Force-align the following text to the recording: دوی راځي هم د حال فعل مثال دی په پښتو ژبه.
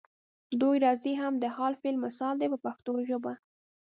دوی 0.61 0.77
راځي 0.85 1.13
هم 1.21 1.33
د 1.43 1.45
حال 1.55 1.73
فعل 1.81 1.95
مثال 2.05 2.35
دی 2.39 2.47
په 2.53 2.59
پښتو 2.65 2.91
ژبه. 3.09 3.33